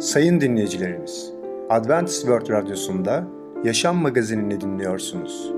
Sayın 0.00 0.40
dinleyicilerimiz, 0.40 1.32
Adventist 1.70 2.20
World 2.20 2.50
Radyosu'nda 2.50 3.24
Yaşam 3.64 3.96
Magazinini 3.96 4.60
dinliyorsunuz. 4.60 5.52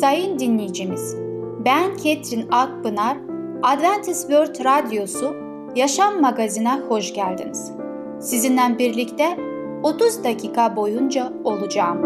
Sayın 0.00 0.38
dinleyicimiz, 0.38 1.16
ben 1.64 1.96
Ketrin 1.96 2.48
Akpınar, 2.50 3.16
Adventist 3.62 4.20
World 4.20 4.64
Radyosu 4.64 5.36
Yaşam 5.76 6.20
Magazinine 6.20 6.80
hoş 6.88 7.14
geldiniz. 7.14 7.72
Sizinle 8.20 8.78
birlikte 8.78 9.36
30 9.82 10.24
dakika 10.24 10.76
boyunca 10.76 11.32
olacağım. 11.44 11.98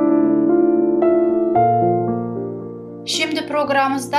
Şimdi 3.06 3.46
programımızda 3.48 4.18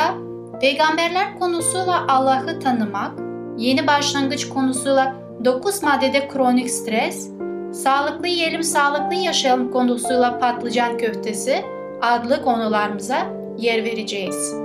peygamberler 0.61 1.39
konusuyla 1.39 2.05
Allah'ı 2.07 2.59
tanımak, 2.59 3.24
yeni 3.57 3.87
başlangıç 3.87 4.49
konusuyla 4.49 5.15
9 5.45 5.83
maddede 5.83 6.27
kronik 6.27 6.71
stres, 6.71 7.29
sağlıklı 7.73 8.27
yiyelim 8.27 8.63
sağlıklı 8.63 9.15
yaşayalım 9.15 9.71
konusuyla 9.71 10.39
patlıcan 10.39 10.97
köftesi 10.97 11.65
adlı 12.01 12.41
konularımıza 12.41 13.17
yer 13.57 13.83
vereceğiz. 13.83 14.55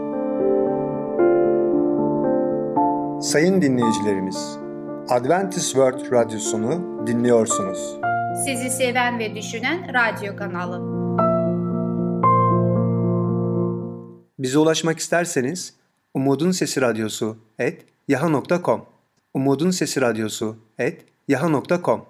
Sayın 3.21 3.63
dinleyicilerimiz, 3.63 4.59
Adventist 5.09 5.67
World 5.67 6.13
Radyosunu 6.13 7.07
dinliyorsunuz. 7.07 7.97
Sizi 8.45 8.71
seven 8.71 9.19
ve 9.19 9.35
düşünen 9.35 9.95
radyo 9.95 10.37
kanalı. 10.37 11.01
Bize 14.39 14.59
ulaşmak 14.59 14.99
isterseniz 14.99 15.75
Umutun 16.15 16.51
Sesi 16.51 16.81
Radyosu 16.81 17.37
et 17.59 17.90
yaha.com 18.11 18.81
Umutun 19.35 19.71
Sesi 19.71 20.01
Radyosu 20.01 20.57
et 20.79 21.05
yaha.com 21.29 22.01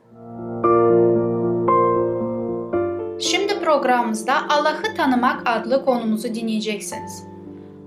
Şimdi 3.20 3.60
programımızda 3.64 4.48
Allah'ı 4.48 4.96
tanımak 4.96 5.42
adlı 5.46 5.84
konumuzu 5.84 6.34
dinleyeceksiniz. 6.34 7.22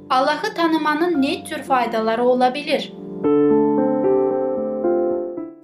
Allah'ı 0.10 0.54
tanımanın 0.56 1.22
ne 1.22 1.44
tür 1.44 1.64
faydaları 1.64 2.24
olabilir? 2.24 2.94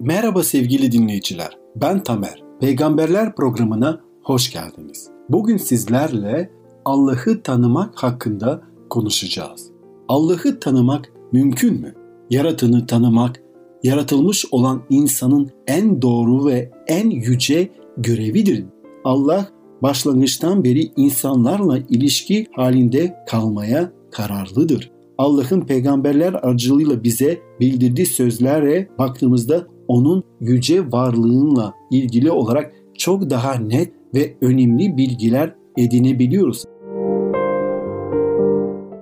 Merhaba 0.00 0.42
sevgili 0.42 0.92
dinleyiciler. 0.92 1.58
Ben 1.76 2.02
Tamer. 2.02 2.42
Peygamberler 2.60 3.34
programına 3.34 4.00
hoş 4.22 4.52
geldiniz. 4.52 5.10
Bugün 5.28 5.56
sizlerle 5.56 6.50
Allah'ı 6.84 7.42
tanımak 7.42 8.02
hakkında 8.02 8.62
konuşacağız. 8.90 9.70
Allah'ı 10.08 10.60
tanımak 10.60 11.12
mümkün 11.32 11.80
mü? 11.80 11.99
Yaratanı 12.30 12.86
tanımak, 12.86 13.42
yaratılmış 13.82 14.44
olan 14.50 14.82
insanın 14.90 15.50
en 15.66 16.02
doğru 16.02 16.46
ve 16.46 16.70
en 16.86 17.10
yüce 17.10 17.68
görevidir. 17.96 18.64
Allah 19.04 19.48
başlangıçtan 19.82 20.64
beri 20.64 20.92
insanlarla 20.96 21.78
ilişki 21.88 22.46
halinde 22.52 23.16
kalmaya 23.28 23.92
kararlıdır. 24.10 24.90
Allah'ın 25.18 25.60
peygamberler 25.60 26.32
aracılığıyla 26.32 27.04
bize 27.04 27.38
bildirdiği 27.60 28.06
sözlere 28.06 28.88
baktığımızda 28.98 29.66
onun 29.88 30.24
yüce 30.40 30.92
varlığınla 30.92 31.74
ilgili 31.90 32.30
olarak 32.30 32.72
çok 32.98 33.30
daha 33.30 33.54
net 33.54 33.92
ve 34.14 34.36
önemli 34.40 34.96
bilgiler 34.96 35.54
edinebiliyoruz. 35.78 36.64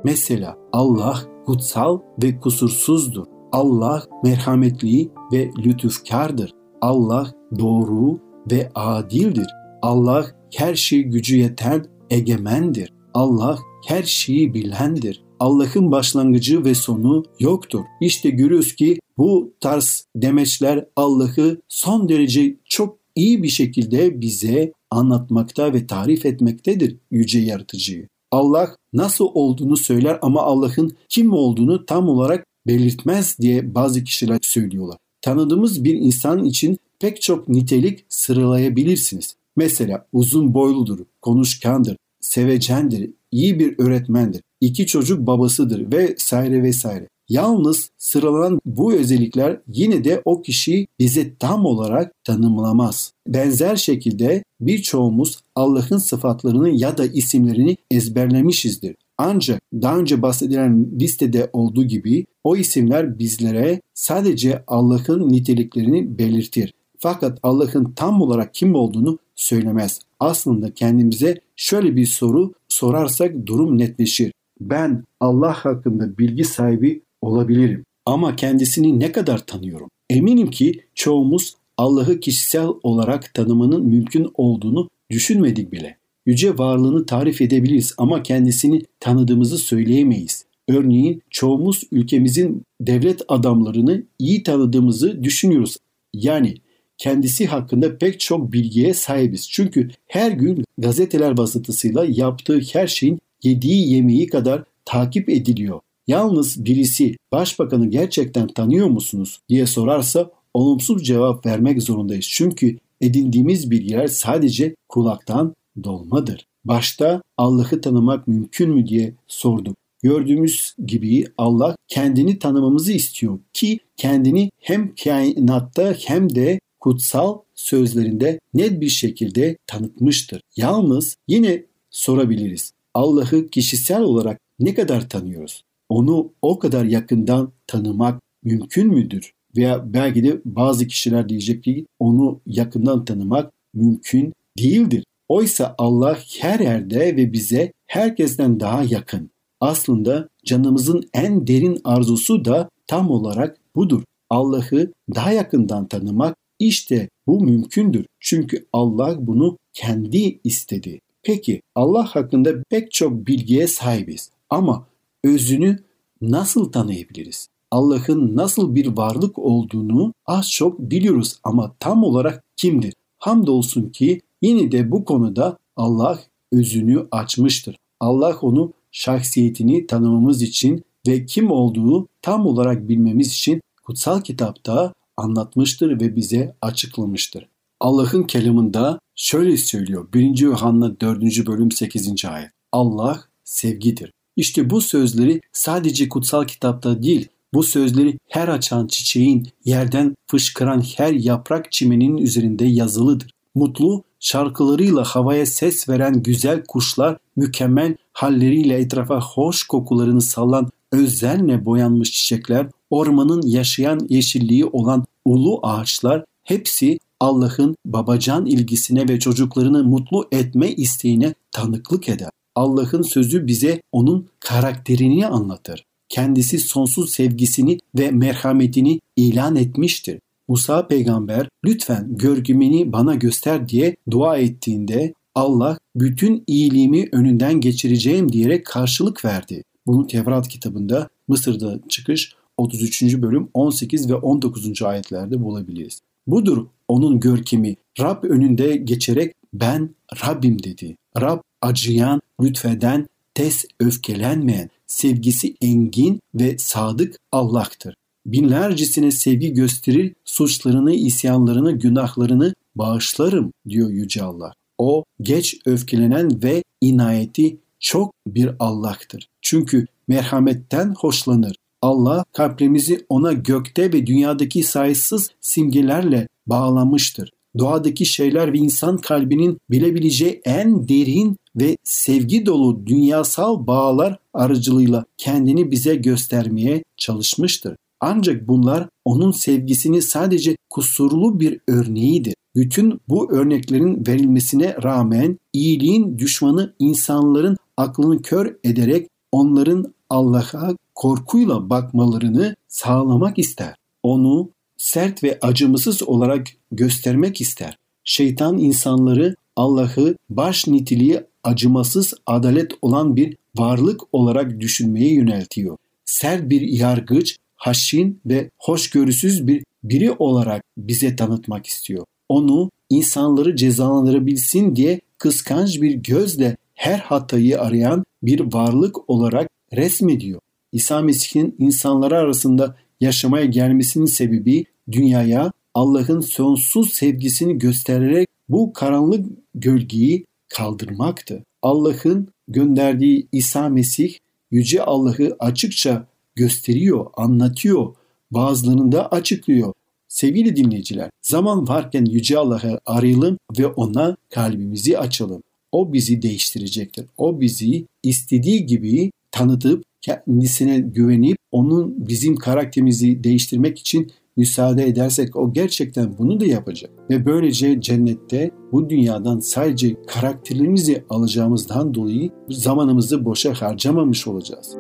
Mesela 0.05 0.57
Allah 0.73 1.38
kutsal 1.49 2.01
ve 2.23 2.41
kusursuzdur. 2.41 3.27
Allah 3.53 4.03
merhametli 4.25 5.11
ve 5.33 5.51
lütufkardır. 5.59 6.51
Allah 6.81 7.33
doğru 7.59 8.21
ve 8.51 8.71
adildir. 8.75 9.47
Allah 9.83 10.27
her 10.55 10.75
şey 10.75 11.03
gücü 11.03 11.37
yeten 11.37 11.87
egemendir. 12.11 12.93
Allah 13.15 13.59
her 13.87 14.03
şeyi 14.03 14.55
bilendir. 14.55 15.25
Allah'ın 15.41 15.91
başlangıcı 15.91 16.65
ve 16.65 16.75
sonu 16.75 17.23
yoktur. 17.41 17.85
İşte 18.01 18.31
görüyoruz 18.31 18.75
ki 18.75 18.99
bu 19.19 19.53
tarz 19.61 20.05
demeçler 20.17 20.87
Allah'ı 20.97 21.61
son 21.69 22.09
derece 22.09 22.57
çok 22.65 22.99
iyi 23.15 23.43
bir 23.43 23.49
şekilde 23.49 24.21
bize 24.21 24.73
anlatmakta 24.91 25.73
ve 25.75 25.87
tarif 25.87 26.27
etmektedir 26.27 26.97
yüce 27.11 27.39
yaratıcıyı. 27.39 28.09
Allah 28.31 28.77
nasıl 28.93 29.29
olduğunu 29.35 29.77
söyler 29.77 30.19
ama 30.23 30.43
Allah'ın 30.43 30.97
kim 31.09 31.33
olduğunu 31.33 31.87
tam 31.87 32.09
olarak 32.09 32.47
belirtmez 32.67 33.39
diye 33.39 33.75
bazı 33.75 34.05
kişiler 34.05 34.39
söylüyorlar. 34.43 34.97
Tanıdığımız 35.21 35.85
bir 35.85 35.95
insan 35.95 36.45
için 36.45 36.79
pek 37.01 37.23
çok 37.23 37.49
nitelik 37.49 38.05
sıralayabilirsiniz. 38.09 39.37
Mesela 39.57 40.07
uzun 40.13 40.55
boyludur, 40.55 40.99
konuşkandır, 41.23 41.97
sevecendir, 42.21 43.11
iyi 43.31 43.59
bir 43.59 43.79
öğretmendir, 43.79 44.43
iki 44.61 44.87
çocuk 44.87 45.27
babasıdır 45.27 45.93
vesaire 45.93 46.63
vesaire. 46.63 47.09
Yalnız 47.29 47.91
sıralanan 47.99 48.61
bu 48.65 48.95
özellikler 48.95 49.61
yine 49.69 50.05
de 50.05 50.23
o 50.25 50.43
kişiyi 50.43 50.87
bize 50.99 51.35
tam 51.37 51.65
olarak 51.65 52.25
tanımlamaz. 52.25 53.13
Benzer 53.27 53.77
şekilde 53.77 54.45
birçoğumuz 54.61 55.39
Allah'ın 55.55 55.99
sıfatlarını 55.99 56.71
ya 56.71 56.99
da 56.99 57.07
isimlerini 57.07 57.77
ezberlemişizdir. 57.91 58.97
Ancak 59.19 59.63
daha 59.73 59.99
önce 59.99 60.23
bahsedilen 60.23 60.87
listede 61.01 61.51
olduğu 61.53 61.85
gibi 61.85 62.27
o 62.45 62.57
isimler 62.57 63.19
bizlere 63.19 63.81
sadece 63.95 64.65
Allah'ın 64.67 65.29
niteliklerini 65.29 66.19
belirtir. 66.19 66.75
Fakat 66.99 67.39
Allah'ın 67.43 67.93
tam 67.97 68.23
olarak 68.23 68.55
kim 68.55 68.75
olduğunu 68.75 69.19
söylemez. 69.35 70.01
Aslında 70.21 70.75
kendimize 70.75 71.41
şöyle 71.57 71.97
bir 71.97 72.07
soru 72.07 72.53
sorarsak 72.69 73.47
durum 73.47 73.79
netleşir. 73.79 74.33
Ben 74.61 75.05
Allah 75.21 75.53
hakkında 75.53 76.19
bilgi 76.19 76.45
sahibi 76.45 77.03
olabilirim 77.23 77.85
ama 78.07 78.37
kendisini 78.37 79.01
ne 79.01 79.13
kadar 79.13 79.47
tanıyorum? 79.47 79.89
Eminim 80.11 80.51
ki 80.51 80.81
çoğumuz 80.95 81.55
Allah'ı 81.77 82.21
kişisel 82.21 82.69
olarak 82.83 83.35
tanımanın 83.35 83.87
mümkün 83.87 84.31
olduğunu 84.35 84.89
düşünmedik 85.11 85.73
bile. 85.73 85.97
Yüce 86.27 86.59
varlığını 86.59 87.07
tarif 87.07 87.41
edebiliriz 87.43 87.95
ama 87.99 88.23
kendisini 88.23 88.83
tanıdığımızı 89.01 89.59
söyleyemeyiz. 89.59 90.45
Örneğin 90.69 91.23
çoğumuz 91.31 91.83
ülkemizin 91.93 92.63
devlet 92.81 93.23
adamlarını 93.29 94.03
iyi 94.19 94.43
tanıdığımızı 94.43 95.25
düşünüyoruz. 95.25 95.77
Yani 96.15 96.55
kendisi 96.99 97.47
hakkında 97.47 97.99
pek 97.99 98.21
çok 98.21 98.53
bilgiye 98.53 98.95
sahibiz. 98.95 99.51
Çünkü 99.51 99.89
her 100.07 100.31
gün 100.31 100.65
gazeteler 100.79 101.39
vasıtasıyla 101.39 102.07
yaptığı 102.09 102.61
her 102.73 102.87
şeyin 102.87 103.19
yediği 103.43 103.93
yemeği 103.93 104.27
kadar 104.27 104.65
takip 104.85 105.29
ediliyor. 105.29 105.81
Yalnız 106.09 106.65
birisi 106.65 107.17
başbakanı 107.33 107.87
gerçekten 107.87 108.47
tanıyor 108.47 108.87
musunuz 108.87 109.41
diye 109.49 109.67
sorarsa 109.67 110.31
olumsuz 110.55 111.07
cevap 111.07 111.47
vermek 111.47 111.83
zorundayız. 111.83 112.27
Çünkü 112.31 112.79
edindiğimiz 113.01 113.71
bilgiler 113.71 114.07
sadece 114.07 114.75
kulaktan 114.89 115.55
dolmadır. 115.85 116.47
Başta 116.65 117.23
Allah'ı 117.37 117.81
tanımak 117.81 118.29
mümkün 118.29 118.71
mü 118.71 118.87
diye 118.87 119.15
sorduk. 119.27 119.77
Gördüğümüz 120.03 120.75
gibi 120.87 121.25
Allah 121.39 121.77
kendini 121.89 122.39
tanımamızı 122.39 122.93
istiyor 122.93 123.39
ki 123.53 123.79
kendini 123.97 124.51
hem 124.61 124.95
kainatta 124.95 125.95
hem 126.07 126.35
de 126.35 126.61
kutsal 126.81 127.39
sözlerinde 127.55 128.41
net 128.55 128.81
bir 128.81 128.89
şekilde 128.89 129.57
tanıtmıştır. 129.67 130.41
Yalnız 130.57 131.17
yine 131.29 131.65
sorabiliriz. 131.91 132.73
Allah'ı 132.95 133.49
kişisel 133.49 134.03
olarak 134.03 134.41
ne 134.61 134.75
kadar 134.75 135.09
tanıyoruz? 135.09 135.65
Onu 135.89 136.33
o 136.43 136.59
kadar 136.59 136.85
yakından 136.85 137.53
tanımak 137.67 138.23
mümkün 138.45 138.89
müdür? 138.89 139.33
Veya 139.57 139.93
belki 139.93 140.25
de 140.25 140.41
bazı 140.45 140.87
kişiler 140.87 141.29
diyecek 141.29 141.65
ki 141.65 141.87
onu 141.99 142.41
yakından 142.47 143.05
tanımak 143.05 143.53
mümkün 143.75 144.33
değildir. 144.59 145.05
Oysa 145.29 145.75
Allah 145.79 146.19
her 146.41 146.61
yerde 146.61 147.17
ve 147.17 147.33
bize 147.33 147.73
herkesten 147.87 148.61
daha 148.61 148.83
yakın. 148.83 149.31
Aslında 149.61 150.29
canımızın 150.45 151.03
en 151.15 151.47
derin 151.47 151.81
arzusu 151.85 152.45
da 152.45 152.69
tam 152.87 153.11
olarak 153.11 153.57
budur. 153.77 154.03
Allah'ı 154.31 154.93
daha 155.15 155.33
yakından 155.33 155.89
tanımak 155.89 156.37
işte 156.59 157.09
bu 157.27 157.41
mümkündür. 157.41 158.07
Çünkü 158.21 158.67
Allah 158.73 159.27
bunu 159.27 159.57
kendi 159.75 160.41
istedi. 160.45 161.01
Peki 161.23 161.63
Allah 161.75 162.07
hakkında 162.07 162.63
pek 162.71 162.93
çok 162.93 163.27
bilgiye 163.27 163.67
sahibiz 163.67 164.31
ama 164.51 164.87
özünü 165.25 165.79
nasıl 166.21 166.73
tanıyabiliriz? 166.73 167.49
Allah'ın 167.71 168.37
nasıl 168.37 168.75
bir 168.75 168.97
varlık 168.97 169.39
olduğunu 169.39 170.13
az 170.27 170.51
çok 170.51 170.81
biliyoruz 170.81 171.37
ama 171.45 171.75
tam 171.81 172.05
olarak 172.05 172.45
kimdir? 172.57 172.95
Hamdolsun 173.19 173.89
ki 173.89 174.21
yine 174.43 174.73
de 174.73 174.91
bu 174.91 175.05
konuda 175.05 175.59
Allah 175.77 176.21
özünü 176.53 177.07
açmıştır. 177.11 177.77
Allah 178.01 178.39
onu 178.43 178.73
şahsiyetini 178.93 179.87
tanımamız 179.87 180.43
için 180.43 180.85
ve 181.07 181.27
kim 181.27 181.51
olduğu 181.51 182.09
tam 182.23 182.47
olarak 182.47 182.89
bilmemiz 182.89 183.33
için 183.33 183.61
kutsal 183.85 184.21
kitapta 184.21 184.93
anlatmıştır 185.17 186.01
ve 186.01 186.17
bize 186.17 186.57
açıklamıştır. 186.63 187.49
Allah'ın 187.81 188.23
kelamında 188.23 188.99
şöyle 189.15 189.57
söylüyor 189.57 190.13
1. 190.15 190.39
Yuhanna 190.39 191.01
4. 191.01 191.47
bölüm 191.47 191.71
8. 191.71 192.25
ayet. 192.25 192.51
Allah 192.73 193.25
sevgidir. 193.45 194.13
İşte 194.39 194.71
bu 194.71 194.81
sözleri 194.81 195.41
sadece 195.53 196.09
kutsal 196.09 196.45
kitapta 196.45 197.03
değil, 197.03 197.29
bu 197.55 197.63
sözleri 197.63 198.19
her 198.29 198.49
açan 198.49 198.87
çiçeğin, 198.87 199.49
yerden 199.65 200.17
fışkıran 200.27 200.85
her 200.97 201.13
yaprak 201.13 201.73
çimenin 201.73 202.17
üzerinde 202.17 202.65
yazılıdır. 202.65 203.31
Mutlu 203.55 204.03
şarkılarıyla 204.21 205.05
havaya 205.05 205.47
ses 205.47 205.89
veren 205.89 206.23
güzel 206.23 206.65
kuşlar, 206.69 207.17
mükemmel 207.37 207.97
halleriyle 208.13 208.75
etrafa 208.75 209.21
hoş 209.21 209.65
kokularını 209.65 210.21
sallan 210.21 210.71
özenle 210.93 211.65
boyanmış 211.65 212.13
çiçekler, 212.13 212.67
ormanın 212.91 213.43
yaşayan 213.43 214.07
yeşilliği 214.09 214.65
olan 214.65 215.05
ulu 215.25 215.61
ağaçlar 215.63 216.25
hepsi 216.45 216.99
Allah'ın 217.21 217.77
babacan 217.87 218.47
ilgisine 218.47 219.09
ve 219.09 219.19
çocuklarını 219.19 219.85
mutlu 219.85 220.29
etme 220.33 220.73
isteğine 220.73 221.35
tanıklık 221.53 222.09
eder. 222.09 222.38
Allah'ın 222.59 223.03
sözü 223.03 223.47
bize 223.47 223.83
onun 223.93 224.29
karakterini 224.41 225.27
anlatır. 225.27 225.85
Kendisi 226.09 226.59
sonsuz 226.59 227.11
sevgisini 227.11 227.79
ve 227.99 228.11
merhametini 228.11 229.01
ilan 229.17 229.57
etmiştir. 229.57 230.21
Musa 230.49 230.87
peygamber 230.87 231.49
lütfen 231.65 232.17
görgümeni 232.17 232.93
bana 232.93 233.15
göster 233.15 233.69
diye 233.69 233.97
dua 234.11 234.37
ettiğinde 234.37 235.15
Allah 235.35 235.79
bütün 235.97 236.45
iyiliğimi 236.47 237.09
önünden 237.13 237.61
geçireceğim 237.61 238.33
diyerek 238.33 238.67
karşılık 238.67 239.25
verdi. 239.25 239.63
Bunu 239.87 240.07
Tevrat 240.07 240.49
kitabında 240.49 241.09
Mısır'da 241.29 241.79
çıkış 241.89 242.35
33. 242.57 243.03
bölüm 243.03 243.49
18 243.55 244.11
ve 244.11 244.15
19. 244.15 244.83
ayetlerde 244.83 245.43
bulabiliriz. 245.43 246.01
Budur 246.27 246.67
onun 246.89 247.21
görkemi. 247.21 247.77
Rab 248.01 248.25
önünde 248.25 248.77
geçerek 248.77 249.33
ben 249.55 249.91
Rabbim 250.25 250.63
dedi. 250.63 250.97
Rab 251.21 251.41
acıyan, 251.63 252.21
lütfeden, 252.43 253.07
tez 253.35 253.65
öfkelenmeyen, 253.81 254.71
sevgisi 254.87 255.55
engin 255.61 256.21
ve 256.35 256.59
sadık 256.59 257.17
Allah'tır. 257.33 257.95
Binlercesine 258.27 259.11
sevgi 259.11 259.53
gösterir, 259.53 260.15
suçlarını, 260.25 260.95
isyanlarını, 260.95 261.73
günahlarını 261.73 262.55
bağışlarım 262.75 263.53
diyor 263.69 263.91
Yüce 263.91 264.23
Allah. 264.23 264.53
O 264.79 265.05
geç 265.23 265.57
öfkelenen 265.67 266.43
ve 266.43 266.63
inayeti 266.81 267.57
çok 267.81 268.15
bir 268.27 268.51
Allah'tır. 268.59 269.29
Çünkü 269.43 269.87
merhametten 270.09 270.95
hoşlanır. 270.99 271.57
Allah 271.83 272.25
kalplerimizi 272.33 273.07
ona 273.09 273.33
gökte 273.33 273.93
ve 273.93 274.07
dünyadaki 274.07 274.63
sayısız 274.63 275.31
simgelerle 275.41 276.29
bağlamıştır. 276.47 277.31
Doğadaki 277.59 278.07
şeyler 278.07 278.53
ve 278.53 278.59
insan 278.59 278.97
kalbinin 278.97 279.59
bilebileceği 279.71 280.41
en 280.45 280.89
derin 280.89 281.37
ve 281.57 281.77
sevgi 281.85 282.47
dolu 282.47 282.87
dünyasal 282.87 283.67
bağlar 283.67 284.19
aracılığıyla 284.35 285.05
kendini 285.17 285.71
bize 285.71 285.95
göstermeye 285.95 286.83
çalışmıştır. 286.97 287.77
Ancak 288.01 288.49
bunlar 288.49 288.89
onun 289.05 289.31
sevgisini 289.31 290.03
sadece 290.03 290.57
kusurlu 290.71 291.41
bir 291.41 291.61
örneğidir. 291.69 292.35
Bütün 292.55 293.01
bu 293.09 293.33
örneklerin 293.33 294.07
verilmesine 294.07 294.77
rağmen 294.83 295.39
iyiliğin 295.53 296.19
düşmanı 296.19 296.75
insanların 296.79 297.57
aklını 297.77 298.23
kör 298.23 298.57
ederek 298.65 299.09
onların 299.33 299.95
Allah'a 300.11 300.77
korkuyla 300.95 301.71
bakmalarını 301.71 302.57
sağlamak 302.69 303.39
ister. 303.39 303.75
Onu 304.03 304.51
sert 304.79 305.25
ve 305.25 305.39
acımasız 305.43 306.03
olarak 306.03 306.47
göstermek 306.73 307.41
ister. 307.41 307.79
Şeytan 308.05 308.59
insanları 308.59 309.35
Allah'ı 309.57 310.17
baş 310.31 310.67
niteliği 310.67 311.21
acımasız 311.45 312.15
adalet 312.27 312.73
olan 312.83 313.17
bir 313.17 313.37
varlık 313.57 314.01
olarak 314.15 314.61
düşünmeye 314.61 315.15
yöneltiyor. 315.15 315.77
Sert 316.05 316.51
bir 316.51 316.61
yargıç, 316.61 317.37
haşin 317.57 318.21
ve 318.27 318.51
hoşgörüsüz 318.59 319.47
bir 319.47 319.65
biri 319.85 320.13
olarak 320.13 320.63
bize 320.79 321.17
tanıtmak 321.17 321.67
istiyor. 321.67 322.05
Onu 322.29 322.71
insanları 322.91 323.57
cezalandırabilsin 323.57 324.77
diye 324.77 325.01
kıskanç 325.19 325.83
bir 325.83 325.93
gözle 325.93 326.57
her 326.75 326.99
hatayı 326.99 327.61
arayan 327.61 328.05
bir 328.23 328.53
varlık 328.53 329.11
olarak 329.11 329.49
resmediyor. 329.77 330.41
İsa 330.73 331.01
Mesih'in 331.01 331.57
insanlar 331.59 332.13
arasında 332.13 332.77
yaşamaya 333.01 333.45
gelmesinin 333.45 334.07
sebebi 334.07 334.65
dünyaya 334.93 335.53
Allah'ın 335.75 336.21
sonsuz 336.21 336.91
sevgisini 336.91 337.59
göstererek 337.59 338.29
bu 338.49 338.73
karanlık 338.73 339.27
gölgeyi 339.55 340.25
kaldırmaktı. 340.49 341.45
Allah'ın 341.63 342.29
gönderdiği 342.49 343.29
İsa 343.33 343.69
Mesih 343.69 344.15
yüce 344.51 344.83
Allah'ı 344.83 345.37
açıkça 345.39 346.07
gösteriyor, 346.35 347.07
anlatıyor, 347.17 347.95
bazılarında 348.31 349.09
açıklıyor. 349.09 349.73
Sevgili 350.09 350.57
dinleyiciler, 350.57 351.11
zaman 351.23 351.69
varken 351.69 352.05
Yüce 352.05 352.39
Allah'ı 352.39 352.81
arayalım 352.87 353.39
ve 353.59 353.67
ona 353.67 354.17
kalbimizi 354.31 354.99
açalım. 354.99 355.43
O 355.73 355.93
bizi 355.93 356.23
değiştirecektir. 356.23 357.07
O 357.17 357.41
bizi 357.41 357.87
istediği 358.03 358.67
gibi 358.67 359.11
tanıtıp 359.31 359.85
kendisine 360.01 360.79
güvenip 360.79 361.38
onun 361.53 362.09
bizim 362.09 362.37
karakterimizi 362.37 363.25
değiştirmek 363.25 363.79
için 363.79 364.11
müsaade 364.37 364.85
edersek 364.85 365.37
o 365.37 365.53
gerçekten 365.53 366.19
bunu 366.19 366.41
da 366.41 366.45
yapacak. 366.45 366.91
Ve 367.11 367.27
böylece 367.27 367.81
cennette 367.81 368.51
bu 368.73 368.91
dünyadan 368.91 369.39
sadece 369.39 369.97
karakterlerimizi 370.07 371.05
alacağımızdan 371.11 371.95
dolayı 371.95 372.31
zamanımızı 372.49 373.25
boşa 373.25 373.55
harcamamış 373.55 374.27
olacağız. 374.27 374.77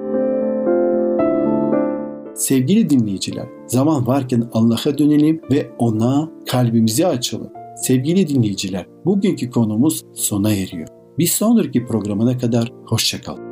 Sevgili 2.34 2.90
dinleyiciler, 2.90 3.46
zaman 3.66 4.06
varken 4.06 4.48
Allah'a 4.52 4.98
dönelim 4.98 5.40
ve 5.52 5.70
ona 5.78 6.30
kalbimizi 6.46 7.06
açalım. 7.06 7.50
Sevgili 7.82 8.28
dinleyiciler, 8.28 8.86
bugünkü 9.04 9.50
konumuz 9.50 10.02
sona 10.14 10.52
eriyor. 10.52 10.88
Bir 11.18 11.26
sonraki 11.26 11.86
programına 11.86 12.38
kadar 12.38 12.72
hoşçakalın. 12.86 13.47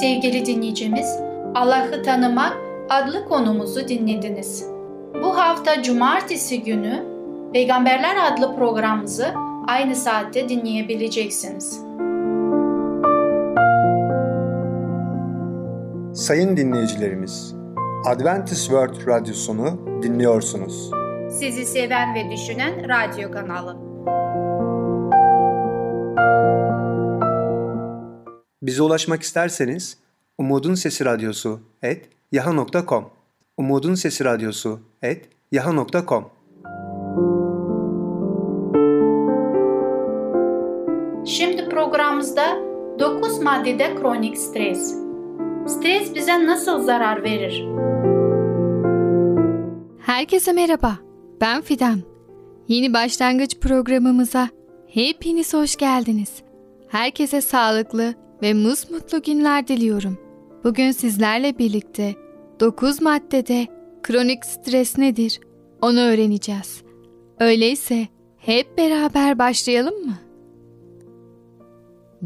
Sevgili 0.00 0.46
dinleyicimiz, 0.46 1.18
Allah'ı 1.54 2.02
tanımak 2.02 2.56
adlı 2.88 3.24
konumuzu 3.24 3.88
dinlediniz. 3.88 4.66
Bu 5.22 5.38
hafta 5.38 5.82
cumartesi 5.82 6.62
günü 6.62 7.04
Peygamberler 7.52 8.32
adlı 8.32 8.56
programımızı 8.56 9.26
aynı 9.66 9.96
saatte 9.96 10.48
dinleyebileceksiniz. 10.48 11.80
Sayın 16.14 16.56
dinleyicilerimiz, 16.56 17.54
Adventist 18.06 18.62
World 18.62 19.06
Radyosunu 19.06 19.80
dinliyorsunuz. 20.02 20.90
Sizi 21.30 21.64
seven 21.64 22.14
ve 22.14 22.30
düşünen 22.30 22.72
radyo 22.88 23.30
kanalı. 23.30 23.88
Bize 28.62 28.82
ulaşmak 28.82 29.22
isterseniz 29.22 29.98
Umutun 30.38 30.74
Sesi 30.74 31.04
Radyosu 31.04 31.60
et 31.82 32.08
yaha.com 32.32 33.10
Umutun 33.56 33.94
Sesi 33.94 34.24
Radyosu 34.24 34.80
et 35.02 35.28
yaha.com 35.52 36.30
Şimdi 41.26 41.68
programımızda 41.68 42.56
9 42.98 43.38
maddede 43.38 43.94
kronik 43.94 44.38
stres. 44.38 44.94
Stres 45.66 46.14
bize 46.14 46.46
nasıl 46.46 46.82
zarar 46.82 47.22
verir? 47.22 47.64
Herkese 50.06 50.52
merhaba. 50.52 50.98
Ben 51.40 51.62
Fidan. 51.62 52.00
Yeni 52.68 52.94
başlangıç 52.94 53.58
programımıza 53.60 54.48
hepiniz 54.86 55.54
hoş 55.54 55.76
geldiniz. 55.76 56.42
Herkese 56.88 57.40
sağlıklı 57.40 58.14
ve 58.42 58.54
musmutlu 58.54 59.22
günler 59.22 59.68
diliyorum. 59.68 60.18
Bugün 60.64 60.90
sizlerle 60.90 61.58
birlikte 61.58 62.14
9 62.60 63.02
maddede 63.02 63.66
kronik 64.02 64.44
stres 64.44 64.98
nedir 64.98 65.40
onu 65.82 66.00
öğreneceğiz. 66.00 66.82
Öyleyse 67.40 68.06
hep 68.36 68.78
beraber 68.78 69.38
başlayalım 69.38 70.06
mı? 70.06 70.18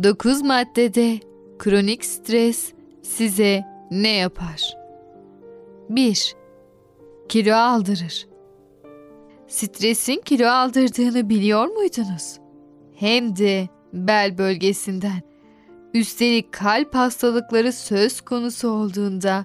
9 0.03 0.43
maddede 0.43 1.19
kronik 1.59 2.05
stres 2.05 2.73
size 3.03 3.65
ne 3.91 4.17
yapar? 4.17 4.77
1. 5.89 6.35
Kilo 7.29 7.55
aldırır. 7.55 8.27
Stresin 9.49 10.21
kilo 10.25 10.47
aldırdığını 10.47 11.29
biliyor 11.29 11.67
muydunuz? 11.67 12.39
Hem 12.95 13.37
de 13.37 13.69
bel 13.93 14.39
bölgesinden. 14.39 15.32
Üstelik 15.95 16.53
kalp 16.53 16.95
hastalıkları 16.95 17.73
söz 17.73 18.21
konusu 18.21 18.69
olduğunda 18.69 19.45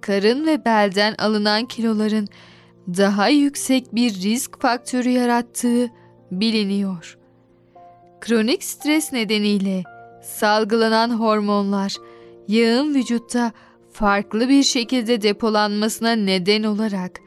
karın 0.00 0.46
ve 0.46 0.64
belden 0.64 1.14
alınan 1.18 1.66
kiloların 1.66 2.28
daha 2.88 3.28
yüksek 3.28 3.94
bir 3.94 4.14
risk 4.14 4.60
faktörü 4.60 5.08
yarattığı 5.08 5.90
biliniyor. 6.32 7.18
Kronik 8.20 8.64
stres 8.64 9.12
nedeniyle 9.12 9.82
salgılanan 10.22 11.10
hormonlar 11.10 11.96
yağın 12.48 12.94
vücutta 12.94 13.52
farklı 13.92 14.48
bir 14.48 14.62
şekilde 14.62 15.22
depolanmasına 15.22 16.12
neden 16.12 16.62
olarak 16.62 17.20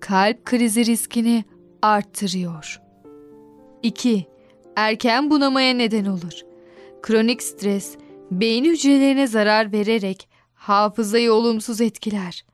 kalp 0.00 0.44
krizi 0.44 0.86
riskini 0.86 1.44
arttırıyor. 1.82 2.80
2. 3.82 4.26
Erken 4.76 5.30
bunamaya 5.30 5.74
neden 5.74 6.04
olur. 6.04 6.51
Kronik 7.02 7.42
stres 7.42 7.96
beyin 8.30 8.64
hücrelerine 8.64 9.26
zarar 9.26 9.72
vererek 9.72 10.28
hafızayı 10.54 11.32
olumsuz 11.32 11.80
etkiler. 11.80 12.44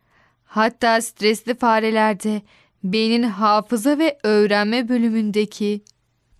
Hatta 0.45 1.01
stresli 1.01 1.55
farelerde 1.55 2.43
beynin 2.85 3.23
hafıza 3.23 3.99
ve 3.99 4.19
öğrenme 4.23 4.89
bölümündeki 4.89 5.81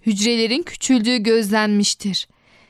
hücrelerin 0.07 0.63
küçüldüğü 0.63 1.17
gözlenmiştir. 1.17 2.29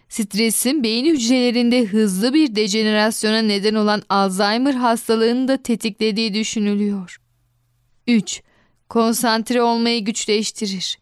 Stresin 0.09 0.83
beyin 0.83 1.15
hücrelerinde 1.15 1.85
hızlı 1.85 2.35
bir 2.35 2.57
dejenerasyona 2.57 3.43
neden 3.43 3.75
olan 3.75 4.03
Alzheimer 4.09 4.75
hastalığını 4.75 5.49
da 5.49 5.63
tetiklediği 5.63 6.35
düşünülüyor. 6.35 7.21
3. 8.07 8.43
Konsantre 8.89 9.63
olmayı 9.63 10.05
güçleştirir. 10.05 10.99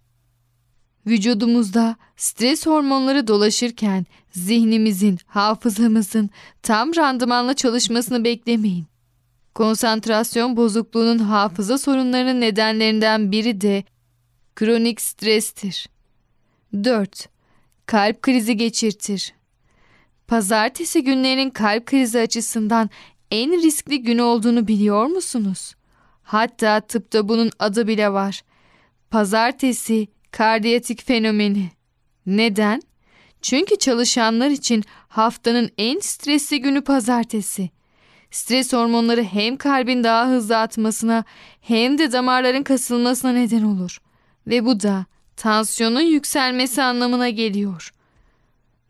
Vücudumuzda 1.06 1.96
stres 2.16 2.66
hormonları 2.66 3.26
dolaşırken 3.26 4.06
zihnimizin, 4.30 5.18
hafızamızın 5.26 6.30
tam 6.62 6.96
randımanla 6.96 7.54
çalışmasını 7.54 8.24
beklemeyin. 8.24 8.86
Konsantrasyon 9.54 10.56
bozukluğunun 10.56 11.18
hafıza 11.18 11.78
sorunlarının 11.78 12.40
nedenlerinden 12.40 13.32
biri 13.32 13.60
de 13.60 13.84
kronik 14.56 15.00
strestir. 15.00 15.88
4. 16.74 17.28
Kalp 17.86 18.22
krizi 18.22 18.56
geçirtir. 18.56 19.34
Pazartesi 20.26 21.04
günlerinin 21.04 21.50
kalp 21.50 21.86
krizi 21.86 22.20
açısından 22.20 22.90
en 23.30 23.62
riskli 23.62 24.02
gün 24.02 24.18
olduğunu 24.18 24.68
biliyor 24.68 25.06
musunuz? 25.06 25.74
Hatta 26.22 26.80
tıpta 26.80 27.28
bunun 27.28 27.50
adı 27.58 27.86
bile 27.86 28.12
var. 28.12 28.42
Pazartesi 29.10 30.08
kardiyatik 30.30 31.06
fenomeni. 31.06 31.70
Neden? 32.26 32.82
Çünkü 33.42 33.78
çalışanlar 33.78 34.50
için 34.50 34.84
haftanın 35.08 35.70
en 35.78 35.98
stresli 35.98 36.60
günü 36.60 36.80
pazartesi. 36.80 37.70
Stres 38.30 38.72
hormonları 38.72 39.22
hem 39.22 39.56
kalbin 39.56 40.04
daha 40.04 40.28
hızlı 40.28 40.58
atmasına 40.58 41.24
hem 41.60 41.98
de 41.98 42.12
damarların 42.12 42.62
kasılmasına 42.62 43.32
neden 43.32 43.62
olur. 43.62 43.98
Ve 44.46 44.64
bu 44.64 44.80
da 44.80 45.06
tansiyonun 45.36 46.00
yükselmesi 46.00 46.82
anlamına 46.82 47.28
geliyor. 47.28 47.92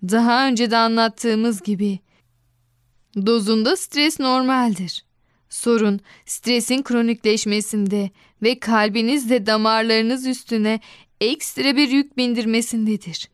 Daha 0.03 0.47
önce 0.47 0.71
de 0.71 0.77
anlattığımız 0.77 1.63
gibi 1.63 1.99
dozunda 3.27 3.77
stres 3.77 4.21
normaldir. 4.21 5.05
Sorun 5.49 6.01
stresin 6.27 6.83
kronikleşmesinde 6.83 8.11
ve 8.43 8.59
kalbiniz 8.59 9.31
de 9.31 9.47
damarlarınız 9.47 10.27
üstüne 10.27 10.81
ekstra 11.21 11.77
bir 11.77 11.89
yük 11.89 12.17
bindirmesindedir. 12.17 13.29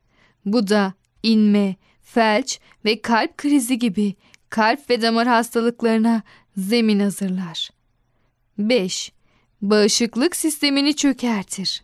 Bu 0.45 0.69
da 0.69 0.95
inme, 1.23 1.77
felç 2.03 2.61
ve 2.85 3.03
kalp 3.03 3.37
krizi 3.37 3.79
gibi 3.79 4.15
kalp 4.51 4.91
ve 4.91 5.03
damar 5.03 5.29
hastalıklarına 5.29 6.23
zemin 6.57 7.01
hazırlar. 7.01 7.71
5. 8.59 9.13
Bağışıklık 9.63 10.37
sistemini 10.37 10.97
çökertir. 10.97 11.83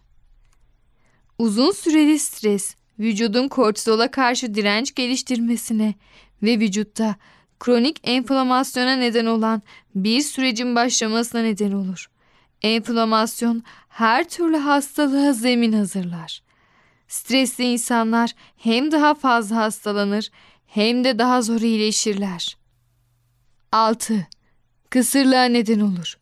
Uzun 1.39 1.71
süreli 1.71 2.19
stres 2.19 2.75
vücudun 2.99 3.49
kortizola 3.49 4.11
karşı 4.11 4.55
direnç 4.55 4.95
geliştirmesine 4.95 5.95
ve 6.43 6.61
vücutta 6.61 7.17
kronik 7.61 8.01
enflamasyona 8.05 8.97
neden 8.97 9.27
olan 9.27 9.63
bir 9.95 10.21
sürecin 10.21 10.75
başlamasına 10.75 11.43
neden 11.43 11.73
olur. 11.73 12.11
Enflamasyon 12.63 13.63
her 13.89 14.29
türlü 14.29 14.57
hastalığa 14.57 15.33
zemin 15.33 15.73
hazırlar. 15.73 16.43
Stresli 17.09 17.65
insanlar 17.65 18.35
hem 18.57 18.93
daha 18.93 19.15
fazla 19.15 19.57
hastalanır 19.57 20.31
hem 20.67 21.05
de 21.05 21.19
daha 21.19 21.43
zor 21.43 21.61
iyileşirler. 21.61 22.57
6. 23.73 24.27
Kısırlığa 24.91 25.45
neden 25.45 25.81
olur. 25.81 26.19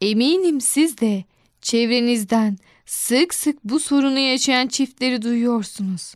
Eminim 0.00 0.60
siz 0.60 0.98
de 0.98 1.24
çevrenizden 1.60 2.58
sık 2.86 3.34
sık 3.34 3.64
bu 3.64 3.80
sorunu 3.80 4.18
yaşayan 4.18 4.66
çiftleri 4.66 5.22
duyuyorsunuz. 5.22 6.14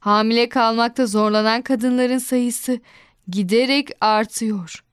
Hamile 0.00 0.48
kalmakta 0.48 1.06
zorlanan 1.06 1.62
kadınların 1.62 2.18
sayısı 2.18 2.80
giderek 3.28 3.90
artıyor. 4.00 4.84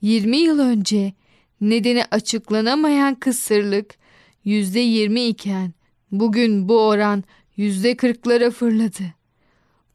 20 0.00 0.36
yıl 0.36 0.58
önce 0.58 1.12
nedeni 1.60 2.04
açıklanamayan 2.10 3.14
kısırlık 3.14 3.94
%20 4.46 5.20
iken 5.28 5.72
bugün 6.10 6.68
bu 6.68 6.86
oran 6.86 7.24
%40'lara 7.58 8.50
fırladı. 8.50 9.02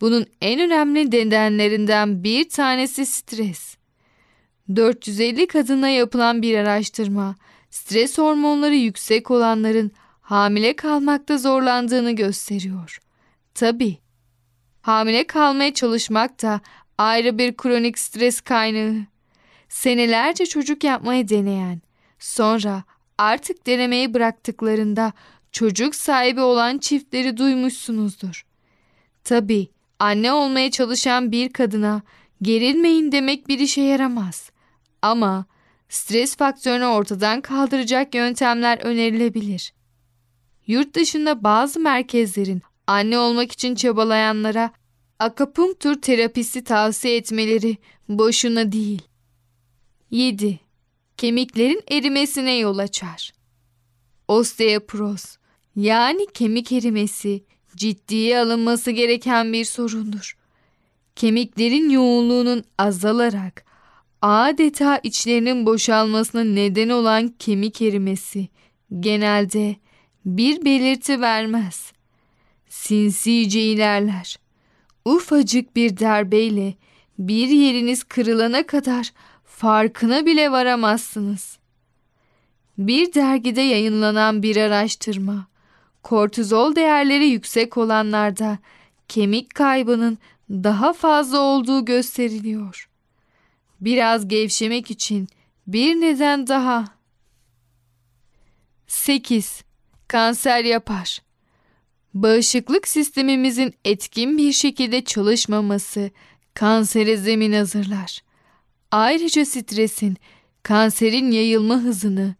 Bunun 0.02 0.26
en 0.42 0.60
önemli 0.60 1.12
nedenlerinden 1.12 2.24
bir 2.24 2.50
tanesi 2.50 3.06
stres. 3.06 3.78
450 4.76 5.48
kadına 5.48 5.90
yapılan 5.90 6.42
bir 6.42 6.58
araştırma, 6.58 7.36
stres 7.70 8.18
hormonları 8.18 8.76
yüksek 8.76 9.32
olanların 9.32 9.92
hamile 10.22 10.76
kalmakta 10.76 11.38
zorlandığını 11.38 12.12
gösteriyor. 12.12 13.00
Tabi, 13.54 13.98
hamile 14.82 15.28
kalmaya 15.28 15.74
çalışmak 15.74 16.42
da 16.42 16.62
ayrı 16.98 17.38
bir 17.38 17.58
kronik 17.58 18.00
stres 18.00 18.42
kaynağı. 18.42 19.13
Senelerce 19.74 20.46
çocuk 20.46 20.84
yapmayı 20.84 21.30
deneyen, 21.30 21.82
sonra 22.20 22.84
artık 23.18 23.68
denemeyi 23.68 24.14
bıraktıklarında 24.14 25.14
çocuk 25.52 25.96
sahibi 25.96 26.42
olan 26.42 26.78
çiftleri 26.78 27.38
duymuşsunuzdur. 27.38 28.46
Tabi 29.24 29.68
anne 30.00 30.34
olmaya 30.34 30.72
çalışan 30.72 31.32
bir 31.32 31.54
kadına 31.54 32.02
gerilmeyin 32.42 33.12
demek 33.12 33.48
bir 33.48 33.60
işe 33.60 33.82
yaramaz. 33.82 34.52
Ama 35.02 35.46
stres 35.90 36.36
faktörünü 36.36 36.86
ortadan 36.86 37.42
kaldıracak 37.42 38.16
yöntemler 38.16 38.78
önerilebilir. 38.78 39.74
Yurt 40.68 40.96
dışında 40.96 41.44
bazı 41.44 41.80
merkezlerin 41.80 42.62
anne 42.88 43.18
olmak 43.18 43.52
için 43.52 43.76
çabalayanlara 43.76 44.72
akupunktur 45.20 46.02
terapisi 46.02 46.64
tavsiye 46.64 47.16
etmeleri 47.16 47.78
boşuna 48.10 48.72
değil. 48.72 49.13
7. 50.14 50.60
Kemiklerin 51.18 51.82
erimesine 51.92 52.58
yol 52.58 52.78
açar. 52.78 53.34
Osteoporoz 54.28 55.38
yani 55.76 56.26
kemik 56.34 56.72
erimesi 56.72 57.44
ciddiye 57.76 58.40
alınması 58.40 58.92
gereken 58.92 59.54
bir 59.54 59.66
sorundur. 59.66 60.38
Kemiklerin 61.16 61.90
yoğunluğunun 61.90 62.64
azalarak 62.78 63.66
adeta 64.22 65.00
içlerinin 65.04 65.66
boşalmasına 65.66 66.44
neden 66.44 66.90
olan 66.90 67.28
kemik 67.40 67.82
erimesi 67.82 68.48
genelde 69.00 69.76
bir 70.26 70.66
belirti 70.66 71.22
vermez. 71.22 71.92
Sinsice 72.70 73.62
ilerler. 73.62 74.38
Ufacık 75.06 75.76
bir 75.76 76.00
darbeyle 76.00 76.74
bir 77.20 77.48
yeriniz 77.48 78.04
kırılana 78.04 78.68
kadar 78.68 79.12
farkına 79.58 80.26
bile 80.26 80.52
varamazsınız. 80.52 81.58
Bir 82.78 83.14
dergide 83.14 83.62
yayınlanan 83.62 84.44
bir 84.44 84.56
araştırma, 84.58 85.48
kortizol 86.04 86.76
değerleri 86.76 87.26
yüksek 87.26 87.78
olanlarda 87.78 88.58
kemik 89.08 89.56
kaybının 89.56 90.18
daha 90.50 90.94
fazla 90.94 91.40
olduğu 91.40 91.86
gösteriliyor. 91.86 92.90
Biraz 93.82 94.28
gevşemek 94.28 94.92
için 94.92 95.28
bir 95.68 95.96
neden 95.96 96.48
daha. 96.48 96.86
8. 98.88 99.64
Kanser 100.08 100.64
yapar. 100.64 101.20
Bağışıklık 102.14 102.88
sistemimizin 102.88 103.74
etkin 103.86 104.38
bir 104.38 104.52
şekilde 104.52 105.04
çalışmaması 105.04 106.12
kansere 106.54 107.18
zemin 107.18 107.54
hazırlar. 107.54 108.33
Ayrıca 108.94 109.46
stresin 109.46 110.18
kanserin 110.64 111.32
yayılma 111.32 111.76
hızını 111.76 112.36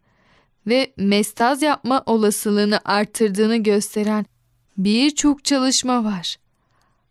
ve 0.66 0.92
mestaz 0.96 1.62
yapma 1.62 2.02
olasılığını 2.06 2.80
arttırdığını 2.84 3.56
gösteren 3.56 4.26
birçok 4.78 5.44
çalışma 5.44 6.04
var. 6.04 6.36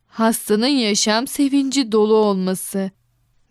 hastanın 0.08 0.68
yaşam 0.68 1.28
sevinci 1.28 1.92
dolu 1.92 2.14
olması 2.14 2.92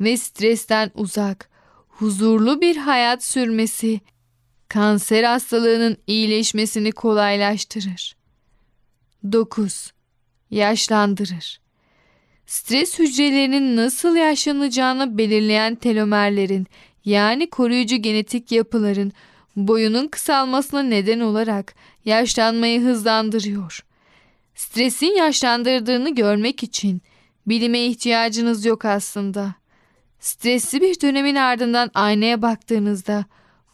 ve 0.01 0.17
stresten 0.17 0.91
uzak, 0.95 1.51
huzurlu 1.89 2.61
bir 2.61 2.77
hayat 2.77 3.25
sürmesi 3.25 4.01
kanser 4.69 5.25
hastalığının 5.25 5.97
iyileşmesini 6.07 6.93
kolaylaştırır. 6.93 8.17
9. 9.33 9.93
Yaşlandırır. 10.51 11.62
Stres 12.47 12.99
hücrelerinin 12.99 13.77
nasıl 13.77 14.17
yaşlanacağını 14.17 15.19
belirleyen 15.19 15.75
telomerlerin 15.75 16.67
yani 17.05 17.51
koruyucu 17.51 17.97
genetik 17.97 18.53
yapıların 18.53 19.13
boyunun 19.57 20.09
kısalmasına 20.09 20.83
neden 20.83 21.21
olarak 21.21 21.75
yaşlanmayı 22.05 22.81
hızlandırıyor. 22.81 23.85
Stresin 24.55 25.17
yaşlandırdığını 25.17 26.15
görmek 26.15 26.63
için 26.63 27.03
bilime 27.47 27.81
ihtiyacınız 27.81 28.65
yok 28.65 28.85
aslında. 28.85 29.55
Stresli 30.21 30.81
bir 30.81 31.01
dönemin 31.01 31.35
ardından 31.35 31.91
aynaya 31.95 32.43
baktığınızda 32.43 33.25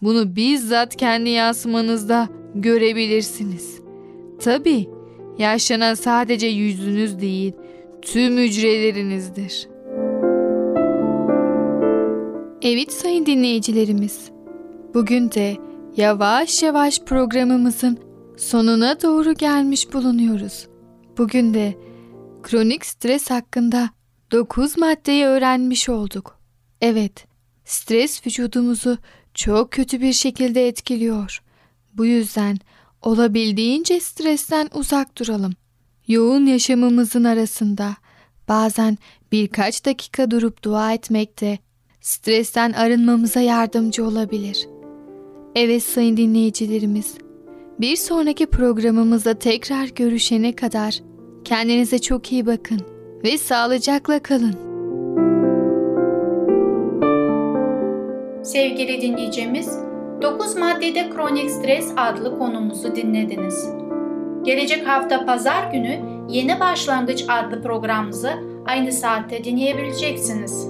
bunu 0.03 0.37
bizzat 0.37 0.97
kendi 0.97 1.31
yansımanızda 1.31 2.29
görebilirsiniz. 2.55 3.81
Tabii 4.45 4.89
yaşlanan 5.39 5.95
sadece 5.95 6.47
yüzünüz 6.47 7.21
değil, 7.21 7.53
tüm 8.13 8.39
hücrelerinizdir. 8.39 9.69
Evet 12.63 12.93
sayın 12.93 13.27
dinleyicilerimiz, 13.27 14.31
bugün 14.95 15.31
de 15.31 15.57
yavaş 15.97 16.63
yavaş 16.63 17.01
programımızın 17.01 17.99
sonuna 18.37 19.03
doğru 19.03 19.35
gelmiş 19.35 19.93
bulunuyoruz. 19.93 20.69
Bugün 21.19 21.55
de 21.55 21.75
kronik 22.43 22.87
stres 22.87 23.31
hakkında 23.31 23.91
9 24.33 24.79
maddeyi 24.79 25.25
öğrenmiş 25.25 25.89
olduk. 25.89 26.39
Evet, 26.81 27.27
stres 27.65 28.27
vücudumuzu 28.27 28.99
çok 29.35 29.71
kötü 29.71 30.01
bir 30.01 30.13
şekilde 30.13 30.69
etkiliyor. 30.69 31.43
Bu 31.95 32.07
yüzden 32.07 32.59
olabildiğince 33.03 34.01
stresten 34.01 34.69
uzak 34.75 35.19
duralım. 35.19 35.53
Yoğun 36.09 36.47
yaşamımızın 36.47 37.25
arasında 37.25 37.91
bazen 38.49 38.99
birkaç 39.33 39.87
dakika 39.87 40.31
durup 40.31 40.63
dua 40.63 40.93
etmek 40.93 41.41
de 41.41 41.59
stresten 42.01 42.73
arınmamıza 42.73 43.41
yardımcı 43.41 44.05
olabilir. 44.05 44.69
Evet 45.55 45.83
sayın 45.83 46.17
dinleyicilerimiz, 46.17 47.15
bir 47.81 47.97
sonraki 47.97 48.47
programımızda 48.47 49.35
tekrar 49.35 49.87
görüşene 49.89 50.53
kadar 50.53 51.01
kendinize 51.45 51.99
çok 51.99 52.33
iyi 52.33 52.47
bakın 52.47 52.81
ve 53.25 53.39
sağlıcakla 53.39 54.23
kalın. 54.23 54.55
Sevgili 58.45 59.03
dinleyicimiz, 59.03 59.79
9 60.23 60.57
maddede 60.57 61.11
kronik 61.11 61.51
stres 61.51 61.93
adlı 61.97 62.39
konumuzu 62.39 62.97
dinlediniz. 62.97 63.88
Gelecek 64.43 64.89
hafta 64.89 65.25
pazar 65.27 65.73
günü 65.73 65.99
Yeni 66.29 66.61
Başlangıç 66.61 67.25
adlı 67.29 67.63
programımızı 67.63 68.31
aynı 68.67 68.93
saatte 68.93 69.45
dinleyebileceksiniz. 69.45 70.69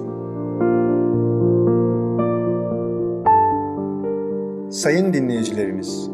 Sayın 4.70 5.12
dinleyicilerimiz, 5.12 6.10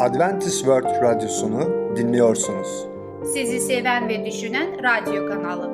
Adventist 0.00 0.58
World 0.58 1.02
Radyosunu 1.02 1.96
dinliyorsunuz. 1.96 2.86
Sizi 3.24 3.60
seven 3.60 4.08
ve 4.08 4.26
düşünen 4.26 4.66
radyo 4.82 5.28
kanalı. 5.28 5.70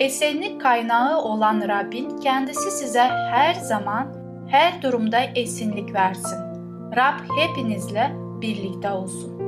Esenlik 0.00 0.60
kaynağı 0.60 1.22
olan 1.22 1.68
Rabbin 1.68 2.18
kendisi 2.18 2.70
size 2.70 3.02
her 3.30 3.54
zaman, 3.54 4.06
her 4.48 4.82
durumda 4.82 5.18
esinlik 5.34 5.94
versin. 5.94 6.45
Rab 6.94 7.20
hepinizle 7.36 8.12
birlikte 8.40 8.90
olsun. 8.90 9.40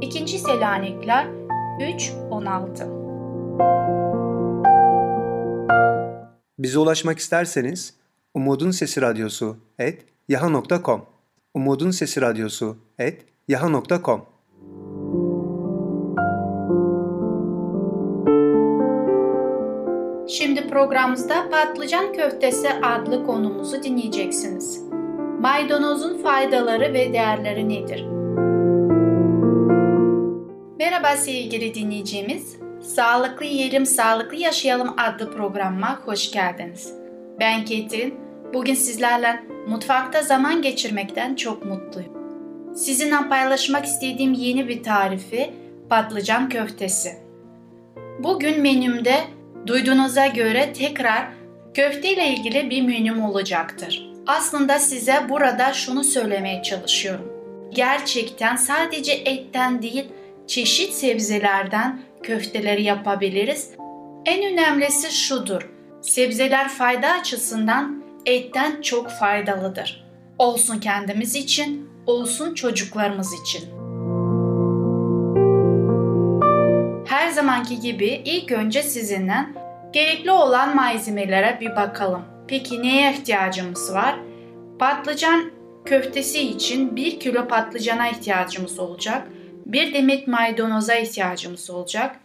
2. 0.00 0.38
Selanikler 0.38 1.26
3.16 1.80 2.96
Bize 6.58 6.78
ulaşmak 6.78 7.18
isterseniz 7.18 7.94
Umutun 8.34 8.70
Sesi 8.70 9.02
Radyosu 9.02 9.56
et 9.78 10.04
yaha.com 10.28 11.06
Umutun 11.54 11.90
Sesi 11.90 12.20
Radyosu 12.20 12.76
et 12.98 13.24
yaha.com 13.48 14.26
Şimdi 20.28 20.68
programımızda 20.68 21.50
patlıcan 21.50 22.12
köftesi 22.12 22.68
adlı 22.70 23.26
konumuzu 23.26 23.82
dinleyeceksiniz. 23.82 24.85
Maydanozun 25.46 26.22
faydaları 26.22 26.94
ve 26.94 27.12
değerleri 27.12 27.68
nedir? 27.68 28.04
Merhaba 30.78 31.16
sevgili 31.16 31.74
dinleyicimiz. 31.74 32.56
Sağlıklı 32.80 33.46
Yiyelim 33.46 33.86
Sağlıklı 33.86 34.36
Yaşayalım 34.36 34.94
adlı 34.96 35.32
programıma 35.32 36.00
hoş 36.04 36.32
geldiniz. 36.32 36.94
Ben 37.40 37.64
Ketin. 37.64 38.14
Bugün 38.54 38.74
sizlerle 38.74 39.44
mutfakta 39.68 40.22
zaman 40.22 40.62
geçirmekten 40.62 41.34
çok 41.34 41.64
mutluyum. 41.66 42.12
Sizinle 42.76 43.28
paylaşmak 43.28 43.84
istediğim 43.84 44.32
yeni 44.32 44.68
bir 44.68 44.82
tarifi 44.82 45.50
patlıcan 45.90 46.48
köftesi. 46.48 47.12
Bugün 48.18 48.60
menümde 48.60 49.14
Duyduğunuza 49.66 50.26
göre 50.26 50.72
tekrar 50.72 51.28
köfte 51.74 52.12
ile 52.12 52.28
ilgili 52.28 52.70
bir 52.70 52.82
menüm 52.82 53.22
olacaktır. 53.22 54.15
Aslında 54.26 54.78
size 54.78 55.26
burada 55.28 55.72
şunu 55.72 56.04
söylemeye 56.04 56.62
çalışıyorum. 56.62 57.32
Gerçekten 57.70 58.56
sadece 58.56 59.12
etten 59.12 59.82
değil, 59.82 60.08
çeşit 60.46 60.92
sebzelerden 60.92 62.00
köfteleri 62.22 62.82
yapabiliriz. 62.82 63.70
En 64.26 64.52
önemlisi 64.52 65.12
şudur. 65.12 65.70
Sebzeler 66.02 66.68
fayda 66.68 67.08
açısından 67.08 68.02
etten 68.26 68.82
çok 68.82 69.10
faydalıdır. 69.10 70.06
Olsun 70.38 70.78
kendimiz 70.78 71.36
için, 71.36 71.90
olsun 72.06 72.54
çocuklarımız 72.54 73.32
için. 73.42 73.64
Her 77.06 77.28
zamanki 77.30 77.80
gibi 77.80 78.22
ilk 78.24 78.52
önce 78.52 78.82
sizinle 78.82 79.46
gerekli 79.92 80.30
olan 80.30 80.76
malzemelere 80.76 81.58
bir 81.60 81.76
bakalım. 81.76 82.35
Peki 82.48 82.82
neye 82.82 83.12
ihtiyacımız 83.12 83.94
var? 83.94 84.16
Patlıcan 84.78 85.50
köftesi 85.84 86.40
için 86.40 86.96
1 86.96 87.20
kilo 87.20 87.48
patlıcana 87.48 88.08
ihtiyacımız 88.08 88.78
olacak. 88.78 89.28
1 89.66 89.94
demet 89.94 90.28
maydanoza 90.28 90.94
ihtiyacımız 90.94 91.70
olacak. 91.70 92.16